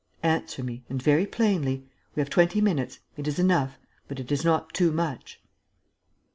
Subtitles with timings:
[0.23, 1.87] "Answer me and very plainly.
[2.15, 2.97] We have twenty minutes.
[3.17, 3.77] It is enough.
[4.07, 5.39] But it is not too much."